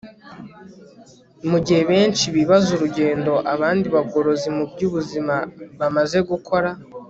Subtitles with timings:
[1.49, 5.35] mu gihe benshi bibaza urugendo abandi bagorozi mu by'ubuzima
[5.79, 6.69] bamaze gukora